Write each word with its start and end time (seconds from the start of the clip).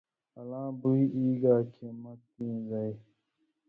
الاں 0.39 0.69
بُوئ 0.79 1.01
ای 1.15 1.27
گا 1.41 1.55
کھیں 1.73 1.93
مہ 2.01 2.13
تیں 2.33 2.57
زائ 2.69 2.91